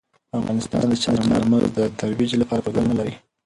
افغانستان 0.39 0.83
د 0.89 0.93
چار 1.03 1.19
مغز 1.51 1.69
د 1.77 1.79
ترویج 1.99 2.31
لپاره 2.41 2.63
پروګرامونه 2.63 2.95
لري. 2.99 3.13